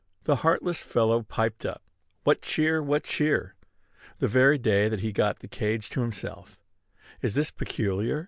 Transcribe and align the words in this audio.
The 0.23 0.37
heartless 0.37 0.79
fellow 0.81 1.21
piped 1.21 1.63
up, 1.63 1.83
"What 2.23 2.41
cheer! 2.41 2.81
what 2.81 3.03
cheer!" 3.03 3.53
the 4.17 4.27
very 4.27 4.57
day 4.57 4.89
that 4.89 5.01
he 5.01 5.11
got 5.11 5.39
his 5.39 5.51
cage 5.51 5.91
to 5.91 6.01
himself. 6.01 6.59
Is 7.21 7.35
this 7.35 7.51
peculiar? 7.51 8.19